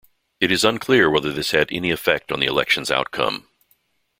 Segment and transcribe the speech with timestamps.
[0.39, 3.47] It is unclear whether this had any effect on the election's outcome.